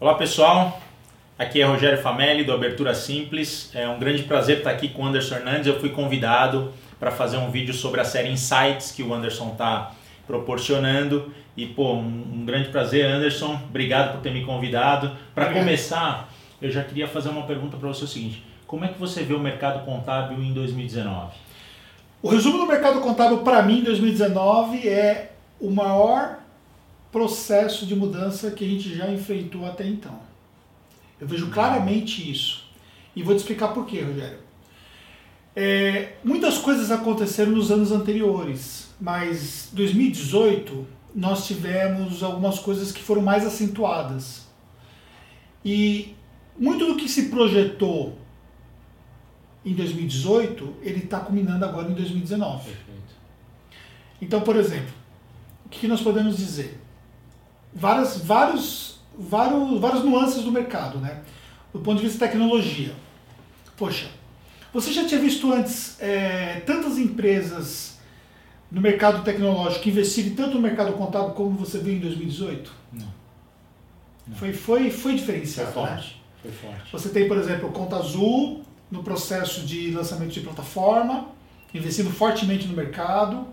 [0.00, 0.80] Olá pessoal,
[1.36, 3.68] aqui é Rogério Famelli do Abertura Simples.
[3.74, 5.66] É um grande prazer estar aqui com o Anderson Hernandes.
[5.66, 9.90] Eu fui convidado para fazer um vídeo sobre a série Insights que o Anderson está
[10.24, 11.34] proporcionando.
[11.56, 13.60] E pô, um, um, grande prazer, Anderson.
[13.68, 15.10] Obrigado por ter me convidado.
[15.34, 19.00] Para começar, eu já queria fazer uma pergunta para você o seguinte: como é que
[19.00, 21.32] você vê o mercado contábil em 2019?
[22.22, 26.38] O resumo do mercado contábil para mim em 2019 é o maior
[27.10, 30.18] processo de mudança que a gente já enfrentou até então.
[31.20, 32.68] Eu vejo claramente isso.
[33.14, 34.38] E vou te explicar por quê, Rogério.
[35.56, 43.22] É, muitas coisas aconteceram nos anos anteriores, mas 2018 nós tivemos algumas coisas que foram
[43.22, 44.46] mais acentuadas.
[45.64, 46.14] E
[46.56, 48.16] muito do que se projetou
[49.64, 52.64] em 2018, ele está culminando agora em 2019.
[52.64, 53.14] Perfeito.
[54.22, 54.94] Então, por exemplo,
[55.66, 56.80] o que nós podemos dizer?
[57.74, 61.22] Várias, vários, vários, várias nuances do mercado, né?
[61.72, 62.92] Do ponto de vista de tecnologia.
[63.76, 64.08] Poxa,
[64.72, 67.98] você já tinha visto antes é, tantas empresas
[68.70, 72.70] no mercado tecnológico investirem tanto no mercado contábil como você viu em 2018?
[72.92, 73.06] Não.
[74.26, 74.36] Não.
[74.36, 75.72] Foi, foi, foi diferenciado.
[75.72, 76.08] Foi forte.
[76.08, 76.20] Né?
[76.42, 76.92] Foi forte.
[76.92, 81.28] Você tem, por exemplo, Conta Azul no processo de lançamento de plataforma,
[81.72, 83.46] investindo fortemente no mercado.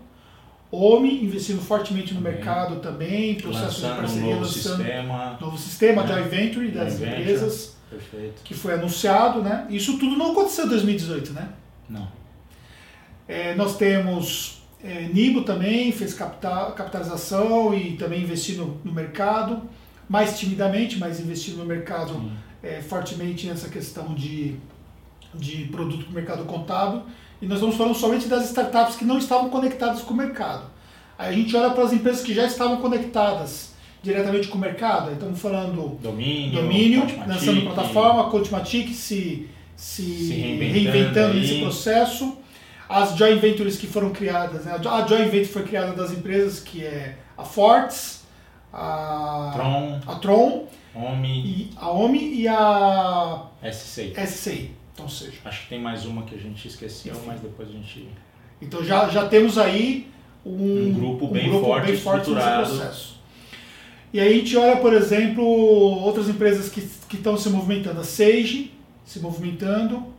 [0.76, 5.58] OMI investindo fortemente no mercado também, processo lançando de parceria, um novo lançando sistema, novo
[5.58, 6.22] sistema né?
[6.22, 8.42] de Venture das empresas, Perfeito.
[8.44, 9.66] que foi anunciado, né?
[9.70, 11.48] Isso tudo não aconteceu em 2018, né?
[11.88, 12.08] Não.
[13.28, 19.62] É, nós temos é, Nibo também, fez capital, capitalização e também investindo no mercado,
[20.08, 22.30] mais timidamente, mas investindo no mercado
[22.62, 24.56] é, fortemente nessa questão de,
[25.38, 27.02] de produto para o mercado contábil.
[27.40, 30.64] E nós estamos falando somente das startups que não estavam conectadas com o mercado.
[31.18, 35.08] Aí a gente olha para as empresas que já estavam conectadas diretamente com o mercado.
[35.08, 42.36] Aí estamos falando domínio, domínio lançando plataforma, Coachmatic se, se, se reinventando, reinventando nesse processo.
[42.88, 44.72] As joint ventures que foram criadas, né?
[44.72, 48.24] a joint venture foi criada das empresas que é a Forts,
[48.72, 54.14] a Tron, a Tron OMI, e a OMI e a SCI.
[54.16, 54.75] SCI.
[54.96, 55.36] Então seja.
[55.44, 57.24] Acho que tem mais uma que a gente esqueceu, Enfim.
[57.26, 58.08] mas depois a gente.
[58.62, 60.08] Então já, já temos aí
[60.44, 62.60] um, um grupo bem um grupo forte, bem forte estruturado.
[62.62, 63.16] nesse processo.
[64.10, 66.80] E aí a gente olha, por exemplo, outras empresas que,
[67.10, 68.00] que estão se movimentando.
[68.00, 68.72] A Sage
[69.04, 70.14] se movimentando.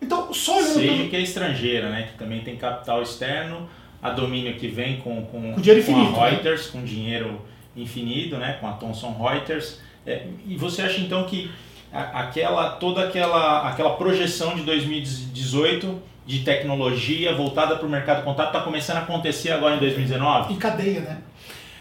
[0.00, 0.74] Então, só olhando...
[0.74, 2.08] Sage que é estrangeira, né?
[2.12, 3.68] Que também tem capital externo.
[4.00, 6.30] A Domínio que vem com, com, com, dinheiro infinito, com a né?
[6.30, 6.72] Reuters, né?
[6.72, 7.40] com dinheiro
[7.76, 8.58] infinito, né?
[8.60, 9.80] Com a Thomson Reuters.
[10.06, 11.50] É, e você acha então que
[11.92, 18.62] aquela toda aquela aquela projeção de 2018 de tecnologia voltada para o mercado contábil está
[18.62, 20.54] começando a acontecer agora em 2019?
[20.54, 21.18] Em cadeia, né?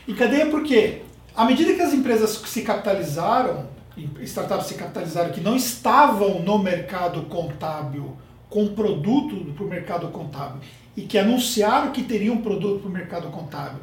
[0.07, 1.01] Em cadeia porque
[1.35, 3.67] à medida que as empresas se capitalizaram,
[4.21, 8.17] startups se capitalizaram que não estavam no mercado contábil
[8.49, 10.59] com produto para o mercado contábil
[10.97, 13.79] e que anunciaram que teriam produto para o mercado contábil.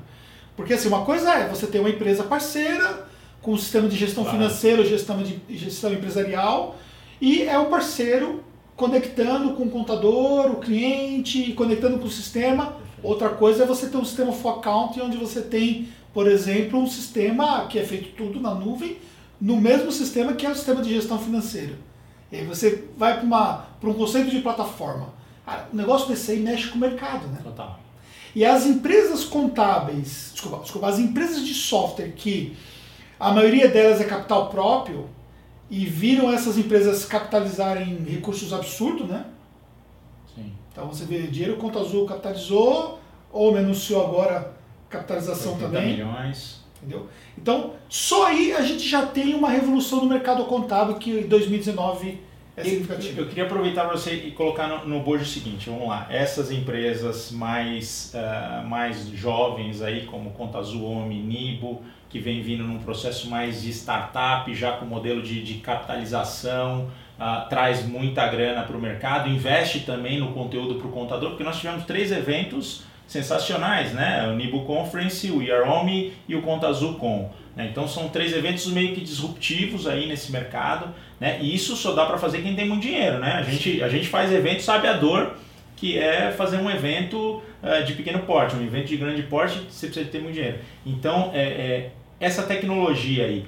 [0.55, 3.08] Porque assim, uma coisa é você ter uma empresa parceira
[3.49, 4.39] com o sistema de gestão claro.
[4.39, 6.77] financeira, gestão, de, gestão empresarial,
[7.19, 8.45] e é o parceiro
[8.77, 12.77] conectando com o contador, o cliente, conectando com o sistema.
[13.03, 16.87] Outra coisa é você ter um sistema for account, onde você tem, por exemplo, um
[16.87, 18.99] sistema que é feito tudo na nuvem,
[19.41, 21.73] no mesmo sistema que é o sistema de gestão financeira.
[22.31, 25.15] E aí você vai para um conceito de plataforma.
[25.73, 27.39] o negócio desse aí mexe com o mercado, né?
[27.43, 27.81] Total.
[28.35, 32.55] E as empresas contábeis, desculpa, desculpa, as empresas de software que
[33.19, 35.09] a maioria delas é capital próprio
[35.71, 39.27] e viram essas empresas capitalizarem recursos absurdos, né?
[40.35, 40.53] Sim.
[40.73, 42.99] Então você vê, dinheiro Conta Azul capitalizou,
[43.33, 44.55] ou anunciou agora
[44.89, 45.93] capitalização 80 também.
[45.93, 46.65] milhões.
[46.79, 47.09] Entendeu?
[47.37, 52.21] Então, só aí a gente já tem uma revolução no mercado contábil que em 2019
[52.57, 53.21] é significativo.
[53.21, 56.51] Eu, queria aproveitar para você e colocar no, no bojo o seguinte, vamos lá, essas
[56.51, 62.79] empresas mais, uh, mais jovens aí, como Conta Azul, Omi, Nibo, que vem vindo num
[62.79, 66.89] processo mais de startup, já com modelo de, de capitalização,
[67.19, 71.45] uh, traz muita grana para o mercado, investe também no conteúdo para o contador, porque
[71.45, 74.29] nós tivemos três eventos sensacionais, né?
[74.29, 77.31] O Nibo Conference, o Yaromi e o Conta Azul Com.
[77.57, 77.69] Né?
[77.71, 81.39] Então são três eventos meio que disruptivos aí nesse mercado, né?
[81.41, 83.33] E isso só dá para fazer quem tem muito dinheiro, né?
[83.33, 85.35] A gente, a gente faz evento sabe a dor
[85.79, 89.87] que é fazer um evento uh, de pequeno porte, um evento de grande porte, você
[89.87, 90.59] precisa ter muito dinheiro.
[90.85, 91.91] Então, é, é
[92.21, 93.47] essa tecnologia aí,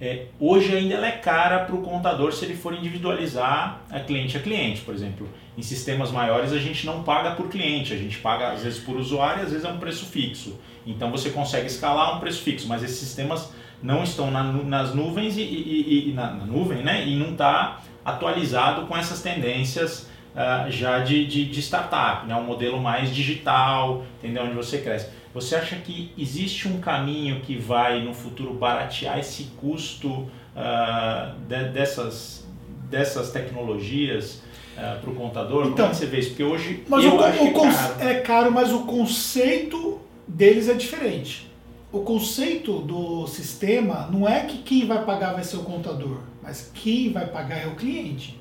[0.00, 4.36] é, hoje ainda ela é cara para o contador se ele for individualizar a cliente
[4.36, 4.80] a cliente.
[4.80, 5.28] Por exemplo,
[5.58, 8.96] em sistemas maiores a gente não paga por cliente, a gente paga às vezes por
[8.96, 10.58] usuário, às vezes é um preço fixo.
[10.86, 13.52] Então você consegue escalar um preço fixo, mas esses sistemas
[13.82, 17.06] não estão na, nas nuvens e, e, e na, na, nuvem, né?
[17.06, 22.34] E não está atualizado com essas tendências uh, já de, de, de, startup, né?
[22.34, 24.44] Um modelo mais digital, entendeu?
[24.44, 25.08] Onde você cresce.
[25.32, 31.64] Você acha que existe um caminho que vai no futuro baratear esse custo uh, de,
[31.70, 32.46] dessas,
[32.88, 34.42] dessas tecnologias?
[34.76, 35.66] Uh, para o contador?
[35.66, 36.28] Então, Como é que você vê isso?
[36.30, 37.94] Porque hoje mas eu o, acho o é caro.
[38.00, 41.50] é caro, mas o conceito deles é diferente.
[41.92, 46.70] O conceito do sistema não é que quem vai pagar vai ser o contador, mas
[46.72, 48.38] quem vai pagar é o cliente.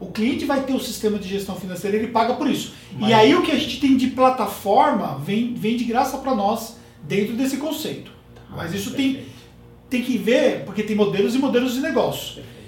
[0.00, 2.72] O cliente vai ter o sistema de gestão financeira, ele paga por isso.
[2.92, 6.34] Mas- E aí o que a gente tem de plataforma vem, vem de graça para
[6.34, 8.10] nós dentro desse conceito.
[8.50, 9.24] Mas isso tem,
[9.90, 12.34] tem que ver, porque tem modelos e modelos de negócio.
[12.36, 12.58] perfeito.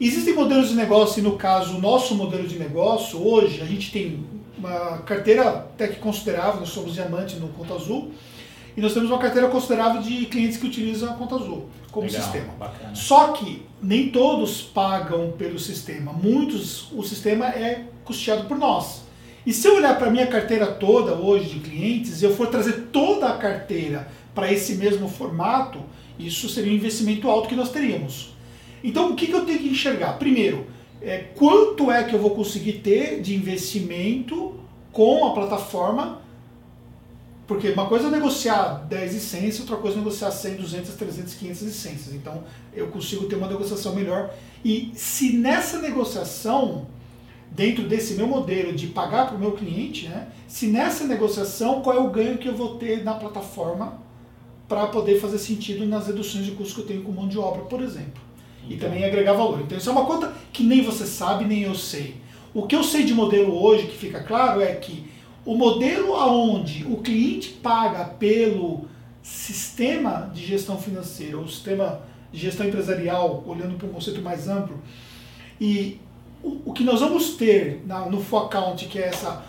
[0.00, 3.90] Existem modelos de negócio, e no caso, o nosso modelo de negócio, hoje a gente
[3.92, 4.24] tem
[4.56, 8.10] uma carteira até que considerável, nós somos diamante no Conta Azul,
[8.80, 12.22] e nós temos uma carteira considerável de clientes que utilizam a Conta Azul como Legal,
[12.22, 12.54] sistema.
[12.58, 12.94] Bacana.
[12.94, 19.02] Só que nem todos pagam pelo sistema, muitos o sistema é custeado por nós.
[19.44, 22.46] E se eu olhar para a minha carteira toda hoje de clientes, e eu for
[22.46, 25.80] trazer toda a carteira para esse mesmo formato,
[26.18, 28.34] isso seria um investimento alto que nós teríamos.
[28.82, 30.14] Então o que, que eu tenho que enxergar?
[30.14, 30.66] Primeiro,
[31.02, 34.54] é, quanto é que eu vou conseguir ter de investimento
[34.90, 36.29] com a plataforma
[37.50, 41.62] porque uma coisa é negociar 10 licenças, outra coisa é negociar 100, 200, 300, 500
[41.62, 42.14] licenças.
[42.14, 44.32] Então eu consigo ter uma negociação melhor.
[44.64, 46.86] E se nessa negociação,
[47.50, 51.96] dentro desse meu modelo de pagar para o meu cliente, né, se nessa negociação, qual
[51.96, 54.00] é o ganho que eu vou ter na plataforma
[54.68, 57.62] para poder fazer sentido nas reduções de custos que eu tenho com mão de obra,
[57.62, 58.22] por exemplo.
[58.68, 58.88] E Então.
[58.88, 59.60] também agregar valor.
[59.60, 62.14] Então isso é uma conta que nem você sabe, nem eu sei.
[62.54, 65.09] O que eu sei de modelo hoje, que fica claro, é que
[65.52, 68.84] o modelo aonde o cliente paga pelo
[69.22, 72.00] sistema de gestão financeira, ou sistema
[72.32, 74.78] de gestão empresarial, olhando para um conceito mais amplo,
[75.60, 75.98] e
[76.42, 79.42] o, o que nós vamos ter na- no FO Account, que é essa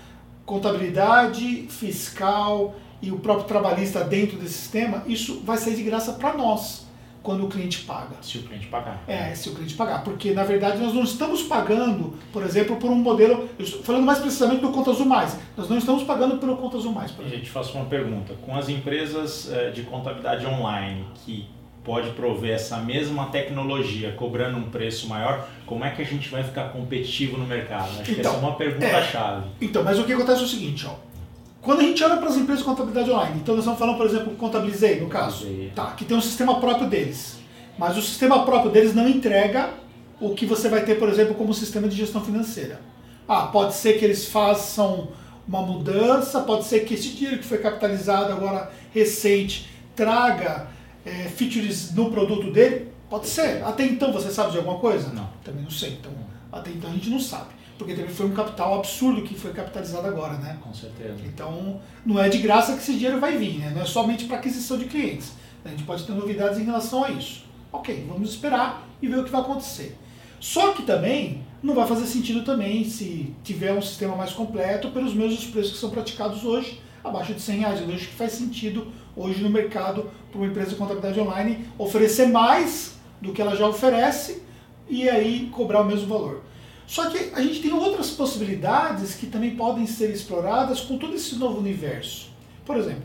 [0.43, 6.33] contabilidade fiscal e o próprio trabalhista dentro desse sistema, isso vai sair de graça para
[6.35, 6.85] nós
[7.23, 8.15] quando o cliente paga.
[8.21, 9.03] Se o cliente pagar.
[9.07, 10.03] É, se o cliente pagar.
[10.03, 13.49] Porque, na verdade, nós não estamos pagando, por exemplo, por um modelo.
[13.57, 15.37] Eu estou falando mais precisamente do Conta Azul Mais.
[15.55, 18.33] Nós não estamos pagando pelo Conta Azul Mais, por gente faço uma pergunta.
[18.45, 21.47] Com as empresas eh, de contabilidade online que
[21.83, 26.43] pode prover essa mesma tecnologia cobrando um preço maior, como é que a gente vai
[26.43, 27.89] ficar competitivo no mercado?
[27.99, 29.49] Acho que Então, essa é uma pergunta-chave.
[29.59, 31.10] Então, mas o que acontece é o seguinte, ó.
[31.61, 34.05] Quando a gente olha para as empresas de contabilidade online, então nós estamos falando, por
[34.07, 37.37] exemplo, Contabilizei, no caso, tá, que tem um sistema próprio deles.
[37.77, 39.69] Mas o sistema próprio deles não entrega
[40.19, 42.81] o que você vai ter, por exemplo, como sistema de gestão financeira.
[43.27, 45.09] Ah, pode ser que eles façam
[45.47, 50.67] uma mudança, pode ser que esse dinheiro que foi capitalizado agora recente traga
[51.05, 52.91] é, features no produto dele.
[53.09, 53.63] Pode ser.
[53.63, 55.09] Até então você sabe de alguma coisa?
[55.13, 55.29] Não.
[55.43, 55.91] Também não sei.
[55.99, 56.11] Então,
[56.51, 57.60] até então a gente não sabe.
[57.81, 60.55] Porque também foi um capital absurdo que foi capitalizado agora, né?
[60.61, 61.15] Com certeza.
[61.25, 63.71] Então, não é de graça que esse dinheiro vai vir, né?
[63.73, 65.31] Não é somente para aquisição de clientes.
[65.65, 67.43] A gente pode ter novidades em relação a isso.
[67.73, 69.97] Ok, vamos esperar e ver o que vai acontecer.
[70.39, 75.15] Só que também não vai fazer sentido também se tiver um sistema mais completo pelos
[75.15, 77.81] mesmos preços que são praticados hoje, abaixo de 100 reais.
[77.81, 82.27] Eu vejo que faz sentido hoje no mercado para uma empresa de contabilidade online oferecer
[82.27, 84.43] mais do que ela já oferece
[84.87, 86.43] e aí cobrar o mesmo valor.
[86.91, 91.35] Só que a gente tem outras possibilidades que também podem ser exploradas com todo esse
[91.35, 92.29] novo universo.
[92.65, 93.03] Por exemplo,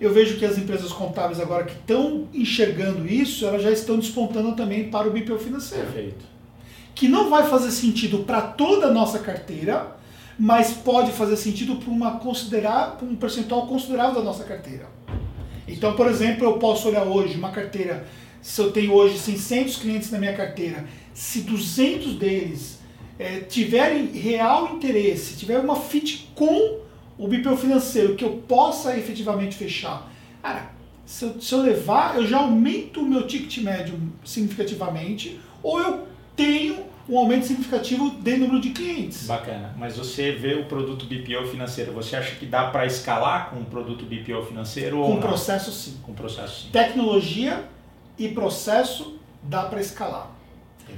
[0.00, 4.52] eu vejo que as empresas contábeis agora que estão enxergando isso, elas já estão despontando
[4.52, 6.24] também para o BPO financeiro Perfeito.
[6.94, 9.96] que não vai fazer sentido para toda a nossa carteira,
[10.38, 14.86] mas pode fazer sentido para uma considerar, pra um percentual considerável da nossa carteira.
[15.66, 18.06] Então, por exemplo, eu posso olhar hoje uma carteira,
[18.40, 22.77] se eu tenho hoje 600 clientes na minha carteira, se 200 deles
[23.18, 26.80] eh, tiverem real interesse, tiver uma fit com
[27.18, 30.10] o BPO financeiro que eu possa efetivamente fechar,
[30.42, 30.70] cara,
[31.04, 36.06] se eu, se eu levar, eu já aumento o meu ticket médio significativamente, ou eu
[36.36, 39.26] tenho um aumento significativo de número de clientes.
[39.26, 39.74] Bacana.
[39.78, 43.64] Mas você vê o produto BPO financeiro, você acha que dá para escalar com o
[43.64, 45.20] produto BPO financeiro ou Com não?
[45.20, 45.96] processo sim.
[46.02, 46.68] Com processo sim.
[46.70, 47.64] Tecnologia
[48.18, 50.30] e processo dá para escalar.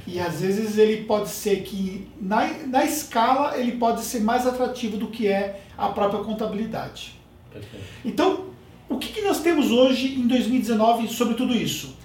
[0.07, 4.97] E às vezes ele pode ser que na, na escala ele pode ser mais atrativo
[4.97, 7.15] do que é a própria contabilidade.
[7.53, 7.87] Perfeito.
[8.05, 8.47] Então,
[8.89, 11.97] o que, que nós temos hoje em 2019 sobre tudo isso?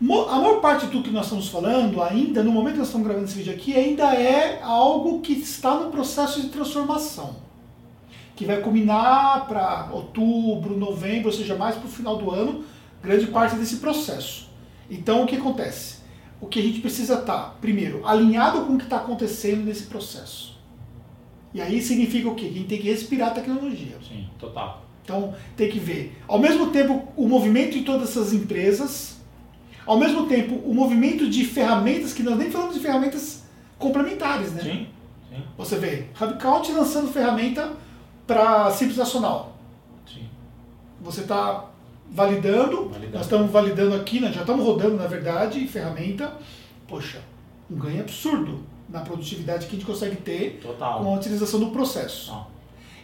[0.00, 3.28] A maior parte do que nós estamos falando, ainda, no momento que nós estamos gravando
[3.28, 7.36] esse vídeo aqui, ainda é algo que está no processo de transformação.
[8.34, 12.64] Que vai culminar para outubro, novembro, ou seja, mais para o final do ano,
[13.00, 14.48] grande parte desse processo.
[14.90, 16.01] Então o que acontece?
[16.42, 20.58] O que a gente precisa estar, primeiro, alinhado com o que está acontecendo nesse processo.
[21.54, 22.46] E aí significa o quê?
[22.46, 23.96] Que a gente tem que respirar a tecnologia.
[24.06, 24.82] Sim, total.
[25.04, 29.20] Então tem que ver, ao mesmo tempo, o movimento de todas essas empresas,
[29.86, 33.44] ao mesmo tempo, o movimento de ferramentas, que nós nem falamos de ferramentas
[33.78, 34.62] complementares, né?
[34.62, 34.86] Sim,
[35.28, 35.42] sim.
[35.56, 37.72] Você vê, HubCount lançando ferramenta
[38.26, 39.56] para Simples Nacional.
[40.12, 40.26] Sim.
[41.00, 41.71] Você está
[42.12, 43.12] validando, Validando.
[43.12, 46.32] nós estamos validando aqui, nós já estamos rodando, na verdade, ferramenta.
[46.86, 47.20] Poxa,
[47.70, 51.00] um ganho absurdo na produtividade que a gente consegue ter Total.
[51.02, 52.36] com a utilização do processo.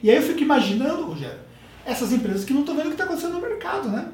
[0.02, 1.40] E aí eu fico imaginando, Rogério,
[1.86, 4.08] essas empresas que não estão vendo o que está acontecendo no mercado, né?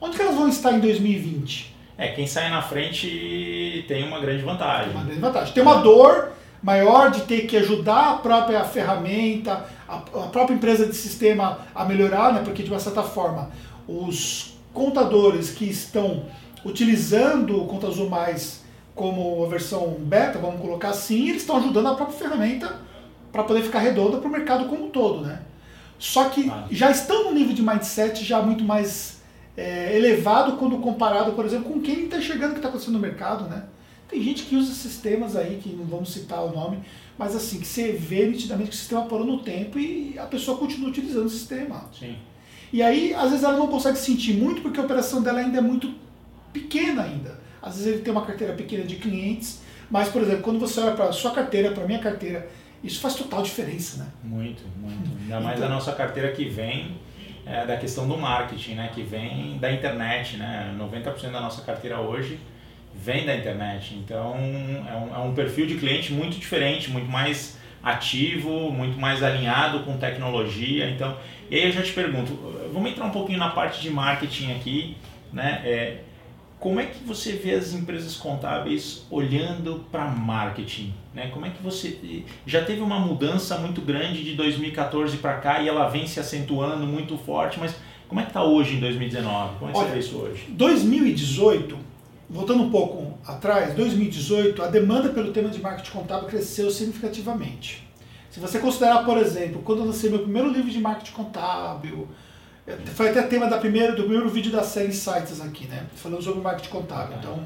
[0.00, 1.76] Onde que elas vão estar em 2020?
[1.96, 4.86] É, quem sai na frente tem uma grande vantagem.
[4.86, 5.54] Tem uma grande vantagem.
[5.54, 10.86] Tem uma dor maior de ter que ajudar a própria ferramenta, a, a própria empresa
[10.86, 12.42] de sistema a melhorar, né?
[12.44, 13.50] porque de uma certa forma
[13.88, 16.24] os contadores que estão
[16.64, 18.60] utilizando o Conta Azul Mais
[18.94, 22.80] como a versão beta, vamos colocar assim, eles estão ajudando a própria ferramenta
[23.32, 25.22] para poder ficar redonda para o mercado como um todo.
[25.22, 25.40] Né?
[25.98, 26.66] Só que Ah.
[26.70, 29.20] já estão no nível de mindset já muito mais
[29.56, 33.00] é, elevado quando comparado, por exemplo, com quem está enxergando o que está acontecendo no
[33.00, 33.64] mercado, né?
[34.10, 36.78] Tem gente que usa sistemas aí, que não vamos citar o nome,
[37.16, 40.58] mas assim, que você vê nitidamente que o sistema parou no tempo e a pessoa
[40.58, 41.84] continua utilizando o sistema.
[41.96, 42.16] Sim.
[42.72, 45.60] E aí, às vezes ela não consegue sentir muito porque a operação dela ainda é
[45.60, 45.92] muito
[46.52, 47.38] pequena ainda.
[47.62, 50.92] Às vezes ele tem uma carteira pequena de clientes, mas, por exemplo, quando você olha
[50.92, 52.48] para a sua carteira, para a minha carteira,
[52.82, 54.08] isso faz total diferença, né?
[54.24, 55.10] Muito, muito.
[55.22, 56.96] Ainda mais Então- a nossa carteira que vem
[57.46, 58.90] é, da questão do marketing, né?
[58.94, 60.74] Que vem da internet, né?
[60.78, 62.38] 90% da nossa carteira hoje
[63.02, 63.94] vem da internet.
[63.94, 64.34] Então
[64.88, 69.80] é um, é um perfil de cliente muito diferente, muito mais ativo, muito mais alinhado
[69.80, 70.90] com tecnologia.
[70.90, 71.16] Então,
[71.50, 72.32] e aí eu já te pergunto,
[72.72, 74.96] vamos entrar um pouquinho na parte de marketing aqui,
[75.32, 75.62] né?
[75.64, 75.96] É,
[76.58, 80.92] como é que você vê as empresas contábeis olhando para marketing?
[81.14, 81.28] Né?
[81.32, 85.68] Como é que você já teve uma mudança muito grande de 2014 para cá e
[85.68, 87.74] ela vem se acentuando muito forte, mas
[88.06, 89.58] como é que está hoje em 2019?
[89.58, 90.44] Como é que Olha, você vê isso hoje?
[90.50, 91.78] 2018,
[92.30, 97.86] voltando um pouco atrás, 2018, a demanda pelo tema de marketing contábil cresceu significativamente.
[98.30, 102.06] Se você considerar, por exemplo, quando eu lancei meu primeiro livro de marketing contábil,
[102.64, 105.86] eh, foi até tema da primeira, do primeiro vídeo da série Insights aqui, né?
[105.96, 107.18] Falando sobre marketing contábil.
[107.18, 107.44] Então,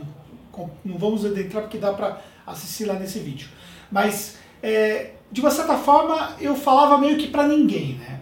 [0.84, 3.48] não vamos adentrar porque dá para assistir lá nesse vídeo.
[3.90, 8.20] Mas, eh, de uma certa forma, eu falava meio que para ninguém, né?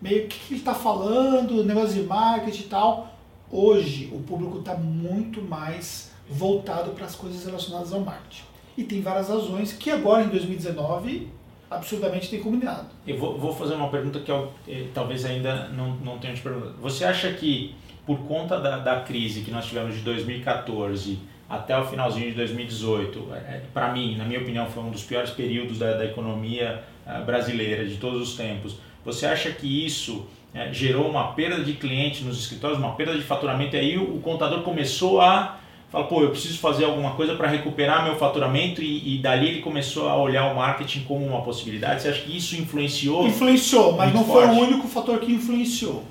[0.00, 3.15] Meio que ele está falando, negócio de marketing e tal.
[3.50, 8.42] Hoje, o público está muito mais voltado para as coisas relacionadas ao marketing.
[8.76, 11.28] E tem várias razões que agora, em 2019,
[11.70, 12.88] absurdamente tem combinado.
[13.06, 16.42] Eu vou, vou fazer uma pergunta que eu, eh, talvez ainda não, não tenha te
[16.42, 16.74] perguntado.
[16.80, 17.74] Você acha que,
[18.04, 23.28] por conta da, da crise que nós tivemos de 2014 até o finalzinho de 2018,
[23.72, 27.86] para mim, na minha opinião, foi um dos piores períodos da, da economia ah, brasileira
[27.86, 28.78] de todos os tempos.
[29.04, 30.26] Você acha que isso
[30.56, 34.16] eh, gerou uma perda de clientes nos escritórios, uma perda de faturamento, e aí o,
[34.16, 35.58] o contador começou a
[35.90, 39.60] falar, pô, eu preciso fazer alguma coisa para recuperar meu faturamento, e, e dali ele
[39.60, 42.00] começou a olhar o marketing como uma possibilidade.
[42.00, 43.26] Você acha que isso influenciou?
[43.26, 44.58] Influenciou, mas não foi forte.
[44.58, 46.02] o único fator que influenciou.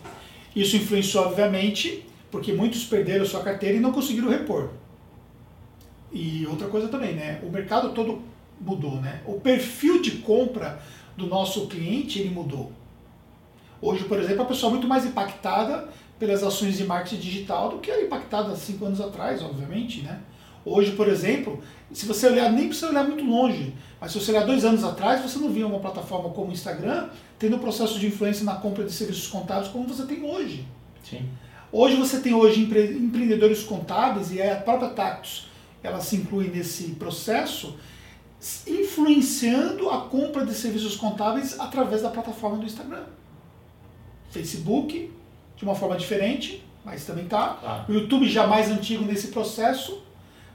[0.56, 4.70] Isso influenciou, obviamente, porque muitos perderam sua carteira e não conseguiram repor.
[6.14, 7.42] E outra coisa também, né?
[7.44, 8.22] O mercado todo
[8.62, 9.22] mudou, né?
[9.25, 10.80] O perfil de compra
[11.18, 12.72] do nosso cliente, ele mudou.
[13.82, 17.79] Hoje, por exemplo, a pessoa é muito mais impactada pelas ações de marketing digital do
[17.79, 20.20] que era impactada há cinco anos atrás, obviamente, né?
[20.63, 24.46] Hoje, por exemplo, se você olhar, nem precisa olhar muito longe, mas se você olhar
[24.46, 28.08] dois anos atrás, você não via uma plataforma como o Instagram tendo um processo de
[28.08, 30.65] influência na compra de serviços contábeis como você tem hoje.
[31.03, 31.29] Sim.
[31.72, 35.50] Hoje você tem hoje empre- empreendedores contábeis e a própria Tactus
[35.84, 37.75] ela se inclui nesse processo,
[38.65, 43.03] influenciando a compra de serviços contábeis através da plataforma do Instagram.
[44.36, 45.10] Facebook,
[45.56, 47.58] de uma forma diferente, mas também tá.
[47.62, 47.86] Claro.
[47.88, 50.04] O YouTube já mais antigo nesse processo,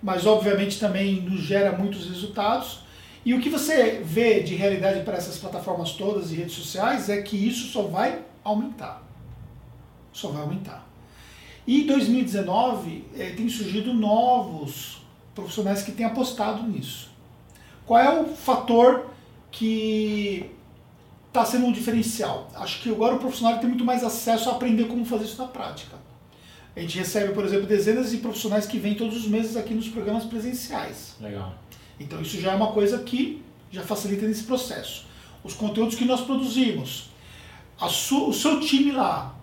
[0.02, 2.80] mas obviamente também nos gera muitos resultados.
[3.24, 7.22] E o que você vê de realidade para essas plataformas todas e redes sociais é
[7.22, 9.02] que isso só vai aumentar.
[10.12, 10.86] Só vai aumentar.
[11.66, 15.02] E em 2019 eh, tem surgido novos
[15.34, 17.10] profissionais que têm apostado nisso.
[17.86, 19.10] Qual é o fator
[19.50, 20.50] que
[21.30, 22.50] está sendo um diferencial?
[22.54, 25.48] Acho que agora o profissional tem muito mais acesso a aprender como fazer isso na
[25.48, 25.96] prática.
[26.76, 29.88] A gente recebe, por exemplo, dezenas de profissionais que vêm todos os meses aqui nos
[29.88, 31.14] programas presenciais.
[31.20, 31.54] Legal.
[31.98, 35.06] Então isso já é uma coisa que já facilita nesse processo.
[35.42, 37.10] Os conteúdos que nós produzimos,
[37.78, 39.34] a o seu time lá,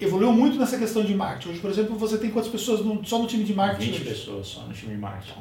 [0.00, 1.50] evoluiu muito nessa questão de marketing.
[1.50, 3.92] Hoje, por exemplo, você tem quantas pessoas no, só no time de marketing?
[3.92, 4.10] 20 hoje?
[4.10, 5.40] pessoas só no time de marketing.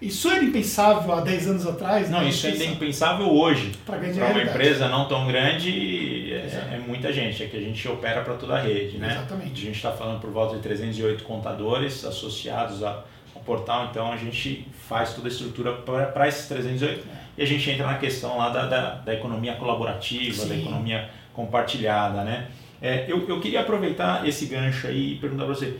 [0.00, 2.10] Isso era impensável há 10 anos atrás?
[2.10, 2.28] Não, né?
[2.28, 3.72] isso ainda é impensável hoje.
[3.86, 7.42] Para uma empresa não tão grande, é, é muita gente.
[7.42, 9.12] É que a gente opera para toda a rede, né?
[9.12, 9.62] Exatamente.
[9.62, 14.16] A gente está falando por volta de 308 contadores associados a- ao portal, então a
[14.16, 17.06] gente faz toda a estrutura para esses 308
[17.38, 20.60] e a gente entra na questão lá da, da, da economia colaborativa, da Sim.
[20.60, 22.48] economia compartilhada, né?
[22.82, 25.76] É, eu, eu queria aproveitar esse gancho aí e perguntar para você,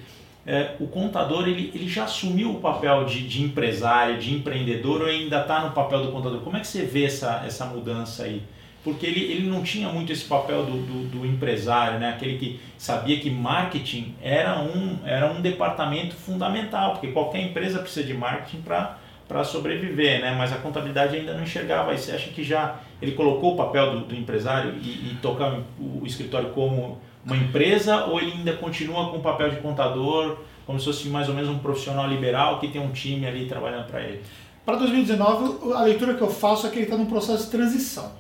[0.47, 5.09] é, o contador ele, ele já assumiu o papel de, de empresário, de empreendedor ou
[5.09, 6.41] ainda está no papel do contador?
[6.41, 8.43] Como é que você vê essa, essa mudança aí?
[8.85, 12.11] Porque ele, ele não tinha muito esse papel do, do, do empresário, né?
[12.11, 18.07] aquele que sabia que marketing era um, era um departamento fundamental, porque qualquer empresa precisa
[18.07, 20.37] de marketing para sobreviver, né?
[20.39, 21.97] mas a contabilidade ainda não enxergava.
[21.97, 26.07] Você acha que já ele colocou o papel do, do empresário e, e tocar o
[26.07, 30.87] escritório como uma empresa ou ele ainda continua com o papel de contador, como se
[30.87, 34.23] fosse mais ou menos um profissional liberal que tem um time ali trabalhando para ele?
[34.65, 38.13] Para 2019, a leitura que eu faço é que ele está num processo de transição.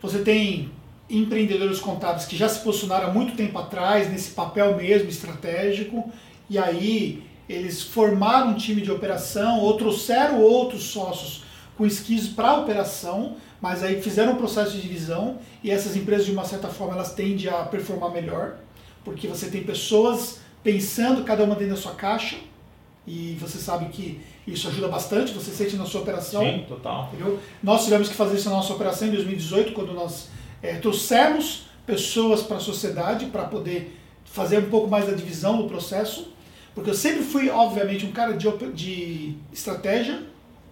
[0.00, 0.70] Você tem
[1.08, 6.10] empreendedores contábeis que já se posicionaram há muito tempo atrás nesse papel mesmo estratégico,
[6.48, 11.44] e aí eles formaram um time de operação ou trouxeram outros sócios
[11.76, 16.26] com skills para a operação, mas aí fizeram um processo de divisão e essas empresas
[16.26, 18.56] de uma certa forma elas tendem a performar melhor,
[19.04, 22.36] porque você tem pessoas pensando cada uma dentro da sua caixa
[23.06, 26.42] e você sabe que isso ajuda bastante, você sente na sua operação.
[26.42, 27.08] Sim, total.
[27.12, 27.38] Entendeu?
[27.62, 30.28] Nós tivemos que fazer isso na nossa operação em 2018, quando nós
[30.60, 35.68] é, trouxemos pessoas para a sociedade para poder fazer um pouco mais da divisão do
[35.68, 36.32] processo,
[36.74, 40.22] porque eu sempre fui, obviamente, um cara de, de estratégia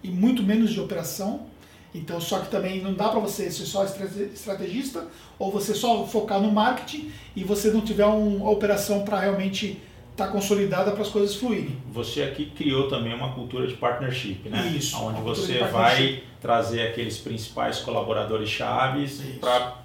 [0.03, 1.45] e muito menos de operação.
[1.93, 5.05] Então, só que também não dá para você ser só estrate- estrategista
[5.37, 9.77] ou você só focar no marketing e você não tiver um- uma operação para realmente
[10.11, 11.75] estar consolidada para as coisas fluírem.
[11.91, 14.73] Você aqui criou também uma cultura de partnership, né?
[14.75, 19.77] Isso, Onde você vai trazer aqueles principais colaboradores chaves para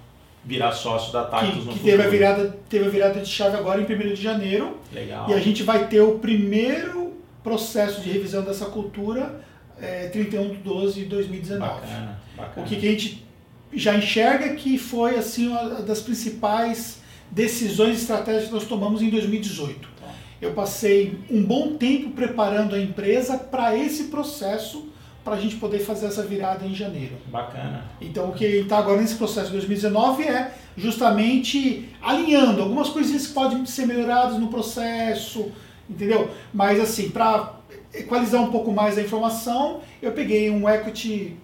[0.45, 1.91] virar sócio da Tactus Que, no que futuro.
[1.91, 4.77] teve, a virada, teve a virada de chave agora em 1 de janeiro.
[4.93, 5.29] Legal.
[5.29, 9.41] E a gente vai ter o primeiro processo de revisão dessa cultura
[9.81, 11.59] é, 31 de 12 de 2019.
[11.59, 12.65] Bacana, bacana.
[12.65, 13.27] O que, que a gente
[13.73, 19.81] já enxerga que foi assim uma das principais decisões estratégicas que nós tomamos em 2018.
[19.99, 20.07] Tá.
[20.41, 24.87] Eu passei um bom tempo preparando a empresa para esse processo,
[25.23, 27.15] para a gente poder fazer essa virada em janeiro.
[27.27, 27.83] Bacana.
[27.99, 33.33] Então, o que está agora nesse processo de 2019 é justamente alinhando algumas coisinhas que
[33.33, 35.51] podem ser melhoradas no processo,
[35.89, 36.31] entendeu?
[36.53, 37.56] Mas, assim, para
[37.99, 41.37] equalizar um pouco mais a informação, eu peguei um equity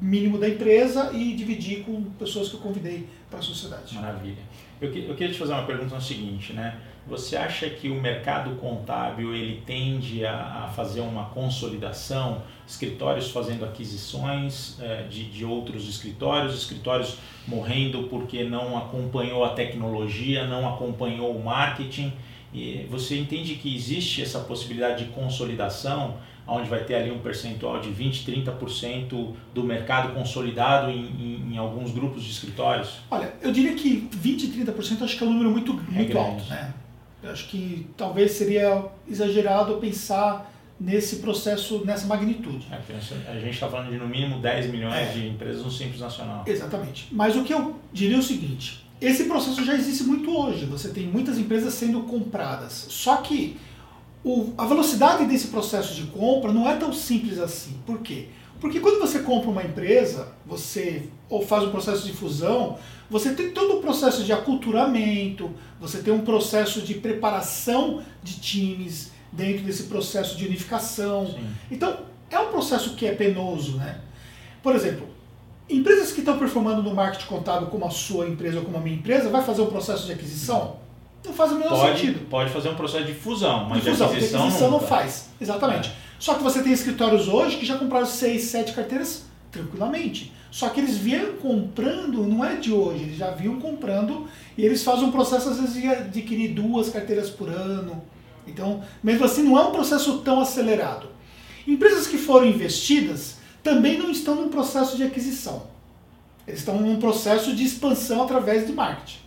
[0.00, 3.94] mínimo da empresa e dividi com pessoas que eu convidei para a sociedade.
[3.94, 4.42] Maravilha.
[4.80, 6.80] Eu, eu queria te fazer uma pergunta no seguinte, né?
[7.06, 13.64] Você acha que o mercado contábil ele tende a, a fazer uma consolidação, escritórios fazendo
[13.64, 21.34] aquisições eh, de, de outros escritórios, escritórios morrendo porque não acompanhou a tecnologia, não acompanhou
[21.34, 22.12] o marketing?
[22.52, 27.80] E você entende que existe essa possibilidade de consolidação, onde vai ter ali um percentual
[27.80, 32.98] de 20, 30% do mercado consolidado em, em- em alguns grupos de escritórios?
[33.10, 36.16] Olha, eu diria que 20, 30% acho que é um número muito, muito grande.
[36.16, 36.74] alto, né?
[37.22, 42.66] Eu acho que talvez seria exagerado pensar nesse processo, nessa magnitude.
[42.72, 45.12] É, a gente está falando de no mínimo 10 milhões É.
[45.12, 46.42] de empresas no Simples Nacional.
[46.46, 47.06] Exatamente.
[47.12, 50.66] Mas o que eu diria é o seguinte: esse processo já existe muito hoje.
[50.66, 52.86] Você tem muitas empresas sendo compradas.
[52.88, 53.56] Só que
[54.24, 57.76] o- a velocidade desse processo de compra não é tão simples assim.
[57.86, 58.26] Por quê?
[58.60, 63.52] Porque quando você compra uma empresa, você ou faz um processo de fusão, você tem
[63.52, 69.84] todo o processo de aculturamento, você tem um processo de preparação de times dentro desse
[69.84, 71.26] processo de unificação.
[71.26, 71.46] Sim.
[71.70, 74.00] Então, é um processo que é penoso, né?
[74.62, 75.06] Por exemplo,
[75.70, 78.96] empresas que estão performando no marketing contábil como a sua empresa ou como a minha
[78.96, 80.76] empresa, vai fazer um processo de aquisição?
[81.24, 82.26] Não faz o menor Pode, sentido.
[82.28, 84.86] pode fazer um processo de fusão, mas De fusão, de de aquisição, aquisição não nunca.
[84.88, 85.28] faz.
[85.40, 85.92] Exatamente.
[86.18, 90.32] Só que você tem escritórios hoje que já compraram seis, sete carteiras tranquilamente.
[90.50, 94.26] Só que eles vieram comprando, não é de hoje, eles já vinham comprando
[94.58, 98.02] e eles fazem um processo, às vezes, de adquirir duas carteiras por ano.
[98.46, 101.06] Então, mesmo assim, não é um processo tão acelerado.
[101.66, 105.64] Empresas que foram investidas também não estão num processo de aquisição.
[106.46, 109.18] Eles estão num processo de expansão através de marketing.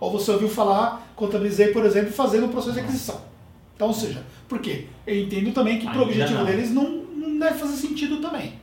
[0.00, 3.20] Ou você ouviu falar, contabilizei, por exemplo, fazendo um processo de aquisição.
[3.74, 4.86] Então, ou seja, por quê?
[5.06, 6.46] Eu entendo também que para o objetivo não.
[6.46, 8.54] deles não, não deve fazer sentido também.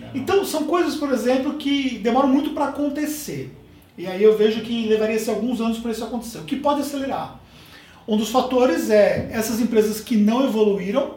[0.00, 0.08] Não.
[0.14, 3.54] Então, são coisas, por exemplo, que demoram muito para acontecer.
[3.96, 6.38] E aí eu vejo que levaria-se alguns anos para isso acontecer.
[6.38, 7.40] O que pode acelerar?
[8.06, 11.16] Um dos fatores é essas empresas que não evoluíram,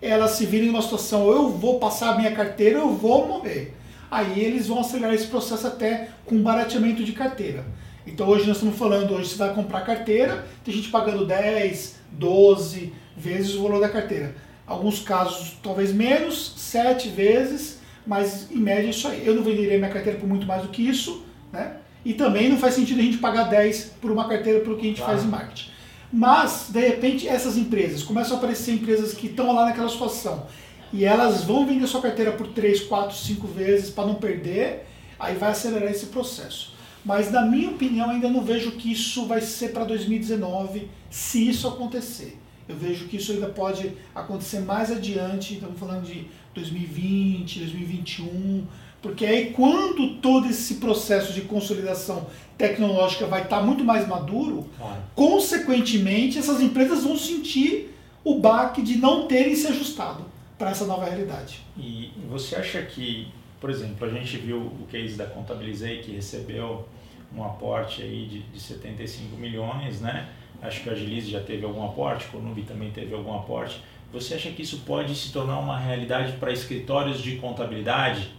[0.00, 3.74] elas se virem numa situação, eu vou passar a minha carteira, eu vou morrer.
[4.10, 7.64] Aí eles vão acelerar esse processo até com barateamento de carteira.
[8.06, 12.92] Então hoje nós estamos falando, hoje você vai comprar carteira, tem gente pagando 10, 12
[13.16, 14.34] vezes o valor da carteira.
[14.66, 19.24] Alguns casos talvez menos, 7 vezes, mas em média é isso aí.
[19.24, 21.76] Eu não venderia minha carteira por muito mais do que isso, né?
[22.04, 24.88] E também não faz sentido a gente pagar 10 por uma carteira pelo que a
[24.88, 25.12] gente claro.
[25.12, 25.70] faz em marketing.
[26.12, 30.46] Mas, de repente, essas empresas, começam a aparecer empresas que estão lá naquela situação
[30.92, 34.86] e elas vão vender sua carteira por 3, 4, 5 vezes para não perder,
[35.18, 36.74] aí vai acelerar esse processo.
[37.04, 41.68] Mas, na minha opinião, ainda não vejo que isso vai ser para 2019, se isso
[41.68, 42.38] acontecer.
[42.68, 48.66] Eu vejo que isso ainda pode acontecer mais adiante, estamos falando de 2020, 2021,
[49.02, 52.26] porque aí quando todo esse processo de consolidação
[52.58, 55.00] tecnológica vai estar muito mais maduro, claro.
[55.14, 60.24] consequentemente essas empresas vão sentir o baque de não terem se ajustado
[60.58, 61.60] para essa nova realidade.
[61.76, 66.86] E você acha que, por exemplo, a gente viu o case da Contabilizei que recebeu
[67.34, 70.28] um aporte aí de, de 75 milhões, né?
[70.60, 73.82] Acho que a Agilize já teve algum aporte, o Conubi também teve algum aporte.
[74.12, 78.30] Você acha que isso pode se tornar uma realidade para escritórios de contabilidade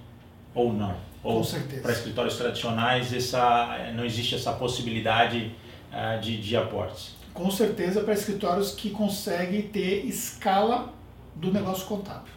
[0.54, 0.96] ou não?
[1.24, 1.82] Ou Com certeza.
[1.82, 5.56] Para escritórios tradicionais essa, não existe essa possibilidade
[5.92, 7.16] uh, de, de aportes?
[7.34, 10.94] Com certeza para escritórios que conseguem ter escala
[11.36, 12.34] do negócio contábil.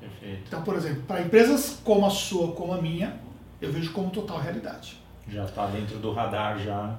[0.00, 0.42] Perfeito.
[0.46, 3.16] Então, por exemplo, para empresas como a sua, como a minha,
[3.60, 4.96] eu vejo como total realidade.
[5.28, 6.98] Já está dentro do radar já.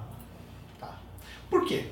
[0.80, 0.98] Tá.
[1.48, 1.86] Por quê?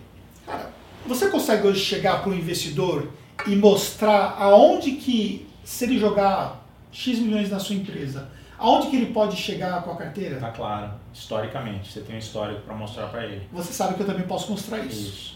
[0.47, 0.71] Cara,
[1.07, 3.11] você consegue hoje chegar para o investidor
[3.47, 8.31] e mostrar aonde que, se ele jogar X milhões na sua empresa,
[8.65, 10.37] aonde que ele pode chegar com a carteira?
[10.41, 13.47] Tá claro, historicamente, você tem um histórico para mostrar para ele.
[13.53, 15.09] Você sabe que eu também posso mostrar isso.
[15.09, 15.35] Isso.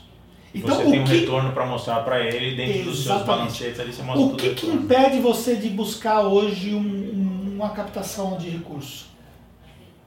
[0.54, 1.14] Então, você tem um que...
[1.14, 2.90] retorno para mostrar para ele dentro Exatamente.
[2.90, 6.78] dos seus balancetes ali você mostra O que, que impede você de buscar hoje um,
[6.78, 9.08] um, uma captação de recursos?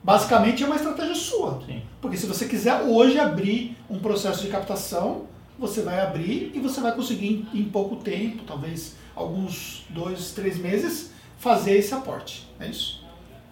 [0.04, 1.62] Basicamente é uma estratégia sua.
[1.68, 1.84] Sim.
[2.02, 5.28] Porque se você quiser hoje abrir um processo de captação,
[5.60, 10.58] você vai abrir e você vai conseguir em, em pouco tempo, talvez alguns dois, três
[10.58, 12.48] meses, fazer esse aporte.
[12.60, 13.01] É isso.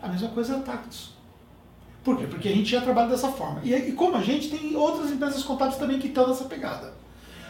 [0.02, 1.12] A mesma coisa é a Tactus.
[2.04, 2.26] Por quê?
[2.28, 3.62] Porque a gente já trabalha dessa forma.
[3.64, 6.94] E, e como a gente tem outras empresas contábeis também que estão nessa pegada.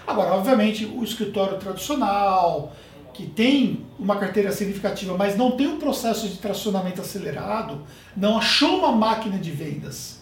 [0.08, 2.74] Agora, obviamente, o escritório tradicional,
[3.14, 7.84] que tem uma carteira significativa, mas não tem um processo de tracionamento acelerado,
[8.18, 10.20] não achou uma máquina de vendas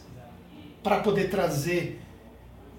[0.83, 2.01] para poder trazer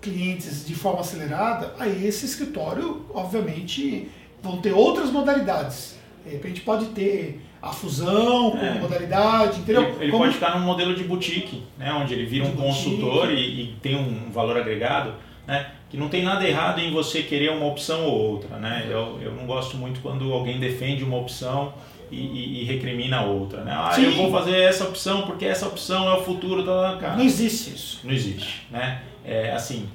[0.01, 4.11] clientes de forma acelerada, aí esse escritório, obviamente,
[4.43, 5.97] vão ter outras modalidades.
[6.25, 8.75] De repente pode ter a fusão com é.
[8.75, 9.83] modalidade, entendeu?
[9.83, 12.85] Ele, ele pode ficar num modelo de boutique, né, onde ele vira de um boutique.
[12.85, 15.15] consultor e, e, tem um valor agregado,
[15.47, 18.87] né, que não tem nada errado em você querer uma opção ou outra, né?
[18.89, 21.73] Eu, eu não gosto muito quando alguém defende uma opção
[22.11, 23.73] e, e, e recrimina a outra, né?
[23.75, 24.05] Ah, Sim.
[24.05, 27.17] eu vou fazer essa opção porque essa opção é o futuro da cara.
[27.17, 28.01] Não existe isso.
[28.05, 29.03] Não existe, né?
[29.25, 29.89] É, assim,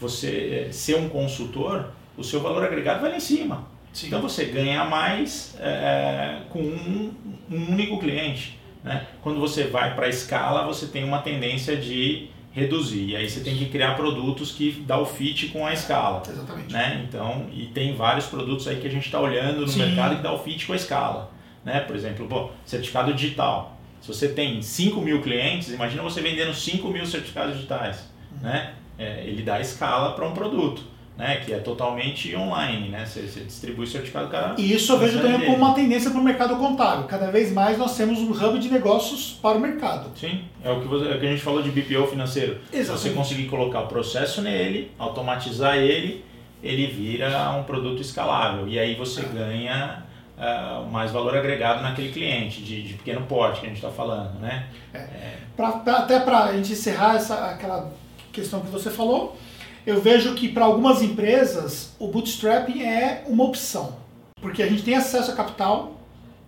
[0.00, 3.66] você é, ser um consultor, o seu valor agregado vai lá em cima.
[3.92, 4.06] Sim.
[4.06, 7.12] Então você ganha mais é, com um,
[7.50, 8.58] um, único cliente.
[8.84, 9.06] Né?
[9.22, 13.10] Quando você vai para a escala, você tem uma tendência de reduzir.
[13.10, 16.22] E aí você tem que criar produtos que dá o fit com a escala.
[16.26, 16.72] Exatamente.
[16.72, 17.04] Né?
[17.08, 19.80] Então, e tem vários produtos aí que a gente está olhando no Sim.
[19.80, 21.30] mercado que dá o fit com a escala.
[21.64, 21.80] Né?
[21.80, 23.76] Por exemplo, bom, certificado digital.
[24.00, 28.10] Se você tem 5 mil clientes, imagina você vendendo 5 mil certificados digitais.
[28.32, 28.48] Uhum.
[28.48, 28.74] Né?
[28.98, 30.89] É, ele dá escala para um produto
[31.20, 33.04] né, que é totalmente online, né?
[33.04, 36.18] Você, você distribui o certificado cada E isso eu vejo também como uma tendência para
[36.18, 37.04] o mercado contábil.
[37.04, 40.10] Cada vez mais nós temos um hub de negócios para o mercado.
[40.18, 42.58] Sim, é o que, você, é o que a gente falou de BPO financeiro.
[42.72, 43.02] Exatamente.
[43.02, 46.24] Você conseguir colocar o processo nele, automatizar ele,
[46.62, 48.66] ele vira um produto escalável.
[48.66, 50.02] E aí você ganha
[50.38, 54.40] uh, mais valor agregado naquele cliente de, de pequeno porte que a gente está falando,
[54.40, 54.68] né?
[54.94, 54.98] É.
[54.98, 55.36] É.
[55.54, 57.92] Pra, pra, até para a gente encerrar essa, aquela
[58.32, 59.36] questão que você falou,
[59.86, 63.96] eu vejo que para algumas empresas o bootstrapping é uma opção,
[64.40, 66.00] porque a gente tem acesso a capital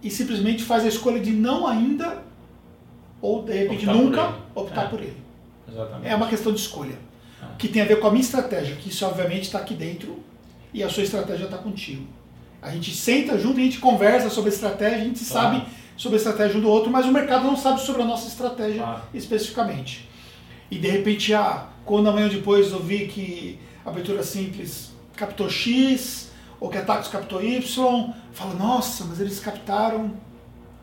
[0.02, 2.22] e simplesmente faz a escolha de não ainda
[3.20, 4.88] ou de repente optar nunca por optar é.
[4.88, 5.22] por ele.
[5.68, 6.08] Exatamente.
[6.08, 6.98] É uma questão de escolha,
[7.40, 7.46] é.
[7.58, 10.18] que tem a ver com a minha estratégia, que isso obviamente está aqui dentro
[10.74, 12.06] e a sua estratégia está contigo.
[12.60, 15.56] A gente senta junto, a gente conversa sobre estratégia, a gente claro.
[15.56, 15.66] sabe
[15.96, 18.82] sobre a estratégia um do outro, mas o mercado não sabe sobre a nossa estratégia
[18.82, 19.02] claro.
[19.14, 20.08] especificamente.
[20.70, 26.30] E de repente, ah, quando amanhã depois eu vi que a abertura simples captou X,
[26.60, 30.12] ou que a captou Y, fala, nossa, mas eles captaram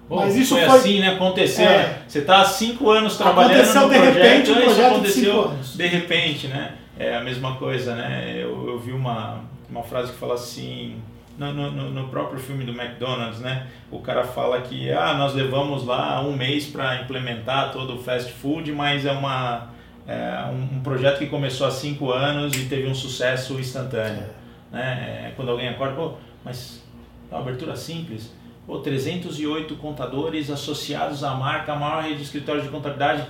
[0.09, 1.09] Mas isso foi, foi- assim, né?
[1.13, 1.65] Aconteceu.
[1.65, 1.77] É.
[1.77, 2.01] né?
[2.07, 4.93] Você está há cinco anos trabalhando Aconteceu no de projeto, repente um isso projeto de
[4.95, 5.77] aconteceu anos.
[5.77, 6.75] de repente, né?
[6.97, 8.33] É a mesma coisa, né?
[8.35, 10.97] Eu, eu vi uma, uma frase que fala assim,
[11.37, 13.67] no, no, no- no próprio filme do McDonald's, né?
[13.89, 18.33] O cara fala que ah, nós levamos lá um mês para implementar todo o fast
[18.33, 19.69] food, mas é uma
[20.07, 24.25] é um, um projeto que começou há cinco anos e teve um sucesso instantâneo.
[24.71, 25.27] Né?
[25.27, 26.83] É, quando alguém acorda, pô, mas
[27.31, 28.33] é uma abertura simples.
[28.65, 33.25] Pô, 308 contadores associados à marca, a maior rede de escritórios de contabilidade.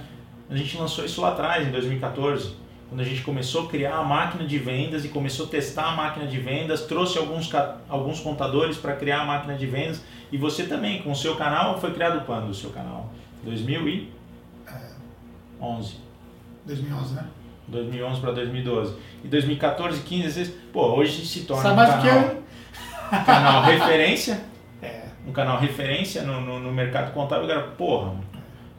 [0.50, 2.56] A gente lançou isso lá atrás, em 2014,
[2.90, 5.96] quando a gente começou a criar a máquina de vendas e começou a testar a
[5.96, 7.50] máquina de vendas, trouxe alguns,
[7.88, 10.04] alguns contadores para criar a máquina de vendas.
[10.32, 13.14] E você também, com o seu canal, foi criado quando o seu canal?
[13.44, 16.09] 2011.
[16.70, 17.26] 2011, né?
[17.68, 18.96] 2011 para 2012.
[19.24, 23.26] E 2014, 15, 16, pô, hoje se torna Sabe um mais do que canal, eu?
[23.26, 24.42] canal referência,
[24.82, 27.48] É, um canal referência no, no, no mercado contábil.
[27.48, 28.14] Cara, porra,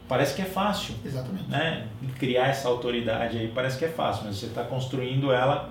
[0.08, 1.48] parece que é fácil, exatamente.
[1.50, 1.86] né?
[2.18, 5.68] Criar essa autoridade aí parece que é fácil, mas você está construindo ela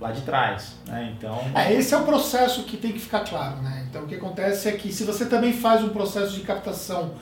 [0.00, 1.14] lá de trás, né?
[1.16, 3.86] Então, É, esse é o processo que tem que ficar claro, né?
[3.88, 7.12] Então o que acontece é que se você também faz um processo de captação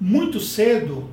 [0.00, 1.08] muito cedo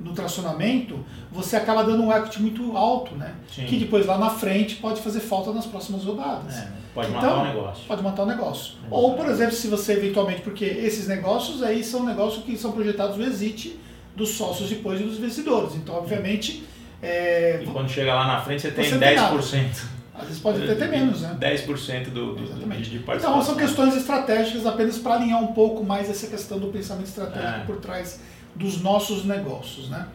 [0.00, 3.34] no tracionamento, você acaba dando um equity muito alto, né?
[3.52, 6.56] sim, Que depois lá na frente pode fazer falta nas próximas rodadas.
[6.56, 7.84] é, pode Então, matar o negócio.
[7.88, 8.74] Pode matar o negócio.
[8.88, 12.72] Pode Ou, por exemplo, se você eventualmente, porque esses negócios aí são negócios que são
[12.72, 13.78] projetados no exit
[14.14, 15.74] dos sócios depois e dos investidores.
[15.74, 16.64] Então, obviamente,
[17.02, 19.84] é, E quando chega lá na frente você tem Você não tem 10%.
[20.14, 21.36] às vezes pode até ter menos, né?
[21.40, 22.90] 10% do, do, Exatamente.
[22.90, 23.42] de, Então, participação.
[23.42, 27.64] são questões estratégicas apenas para alinhar um pouco mais essa questão do pensamento estratégico É.
[27.64, 28.20] por trás
[28.54, 30.08] dos nossos negócios, né?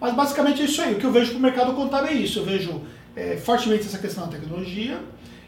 [0.00, 0.94] Mas basicamente é isso aí.
[0.94, 2.40] O que eu vejo para o mercado contábil é isso.
[2.40, 2.80] Eu vejo
[3.14, 5.00] é, fortemente essa questão da tecnologia,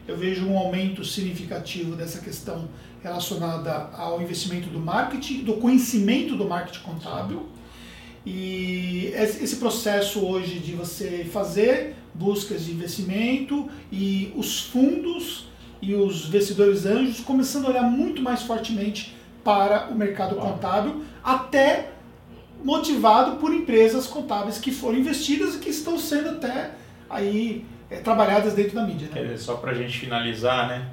[0.07, 2.69] eu vejo um aumento significativo dessa questão
[3.03, 7.47] relacionada ao investimento do marketing, do conhecimento do marketing contábil.
[8.25, 15.47] E esse processo hoje de você fazer buscas de investimento e os fundos
[15.83, 20.53] e os investidores anjos começando a olhar muito mais fortemente para o mercado Claro.
[20.53, 21.91] contábil, até
[22.65, 26.71] motivado por empresas contábeis que foram investidas e que estão sendo até
[27.09, 29.09] aí é, trabalhadas dentro da mídia.
[29.13, 29.37] Né?
[29.37, 30.89] só para a gente finalizar, né?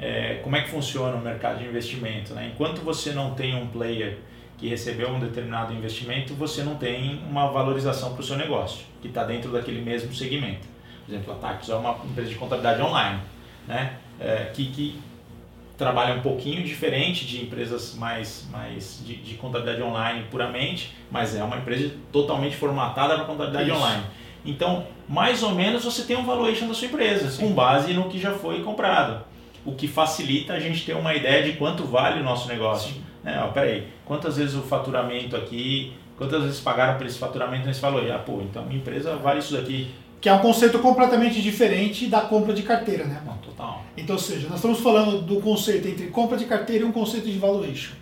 [0.00, 2.32] é, como é que funciona o mercado de investimento?
[2.32, 2.50] Né?
[2.54, 4.18] Enquanto você não tem um player
[4.56, 9.08] que recebeu um determinado investimento, você não tem uma valorização para o seu negócio, que
[9.08, 10.66] está dentro daquele mesmo segmento.
[11.04, 13.20] Por exemplo, a Tactus é uma empresa de contabilidade online,
[13.66, 13.96] né?
[14.18, 15.00] É, que, que
[15.80, 21.42] trabalha um pouquinho diferente de empresas mais, mais de, de contabilidade online puramente, mas é
[21.42, 23.78] uma empresa totalmente formatada para contabilidade Isso.
[23.78, 24.02] online.
[24.44, 28.18] Então, mais ou menos você tem um valuation da sua empresa, com base no que
[28.18, 29.24] já foi comprado.
[29.64, 32.94] O que facilita a gente ter uma ideia de quanto vale o nosso negócio.
[33.24, 33.42] Né?
[33.42, 38.10] Ó, peraí, quantas vezes o faturamento aqui, quantas vezes pagaram por esse faturamento nesse valor?
[38.10, 39.90] Ah, pô, então minha empresa vale isso daqui.
[40.20, 43.22] Que é um conceito completamente diferente da compra de carteira, né?
[43.24, 43.84] Não, total.
[43.96, 47.26] Então, ou seja, nós estamos falando do conceito entre compra de carteira e um conceito
[47.26, 47.94] de valuation.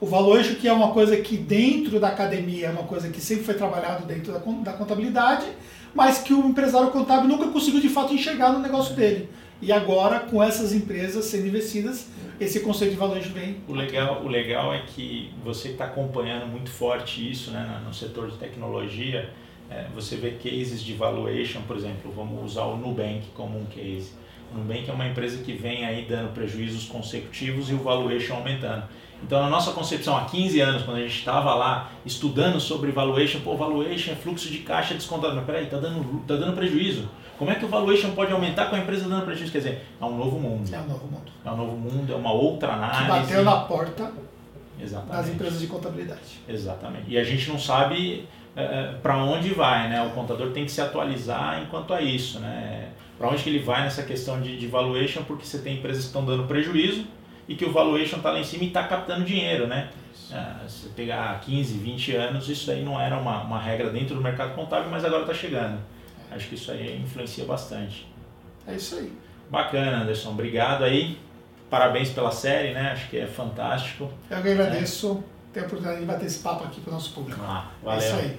[0.00, 3.44] O valuation que é uma coisa que dentro da academia é uma coisa que sempre
[3.44, 5.46] foi trabalhado dentro da da contabilidade,
[5.94, 9.28] mas que o empresário contábil nunca conseguiu de fato enxergar no negócio dele.
[9.62, 12.08] E agora, com essas empresas sendo investidas,
[12.40, 13.56] esse conceito de valuation vem.
[13.68, 18.30] O legal, o legal é que você está acompanhando muito forte isso né, no setor
[18.30, 19.30] de tecnologia.
[19.74, 24.12] É, você vê cases de valuation, por exemplo, vamos usar o Nubank como um case.
[24.52, 28.84] O Nubank é uma empresa que vem aí dando prejuízos consecutivos e o valuation aumentando.
[29.20, 33.40] Então, na nossa concepção, há 15 anos, quando a gente estava lá estudando sobre valuation,
[33.40, 35.34] pô, valuation é fluxo de caixa descontado.
[35.34, 37.08] Mas peraí, tá dando, tá dando prejuízo.
[37.38, 39.50] Como é que o valuation pode aumentar com a empresa dando prejuízo?
[39.50, 40.72] Quer dizer, é um novo mundo.
[40.72, 41.32] É um novo mundo.
[41.44, 43.08] É um novo mundo, é uma outra Que análise.
[43.08, 44.12] bateu na porta
[44.78, 45.16] Exatamente.
[45.16, 46.40] das empresas de contabilidade.
[46.48, 47.04] Exatamente.
[47.08, 48.28] E a gente não sabe
[49.02, 50.02] para onde vai, né?
[50.06, 52.90] O contador tem que se atualizar enquanto a isso, né?
[53.18, 56.08] Para onde que ele vai nessa questão de, de valuation, porque você tem empresas que
[56.08, 57.06] estão dando prejuízo
[57.48, 59.90] e que o valuation está lá em cima e está captando dinheiro, né?
[60.32, 64.20] Ah, se pegar 15, 20 anos, isso daí não era uma, uma regra dentro do
[64.20, 65.78] mercado contábil, mas agora está chegando.
[66.30, 68.08] Acho que isso aí influencia bastante.
[68.66, 69.12] É isso aí.
[69.50, 70.30] Bacana, Anderson.
[70.30, 71.18] Obrigado aí.
[71.70, 72.92] Parabéns pela série, né?
[72.92, 74.10] Acho que é fantástico.
[74.30, 77.40] Eu que agradeço ter a oportunidade de bater esse papo aqui para o nosso público.
[77.44, 78.24] Ah, É isso valeu.
[78.24, 78.36] aí.